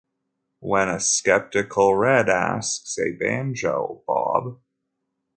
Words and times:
When 0.61 0.89
a 0.89 0.99
skeptical 0.99 1.93
Red 1.93 2.27
asks, 2.27 2.97
A 2.97 3.11
banjo, 3.11 4.01
Bob? 4.07 4.59